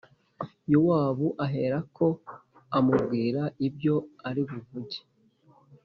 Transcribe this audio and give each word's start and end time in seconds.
Yowabu 0.71 1.27
aherako 1.45 2.07
amubwira 2.77 3.41
ibyo 3.67 3.95
ari 4.27 4.41
buvuge. 4.49 4.99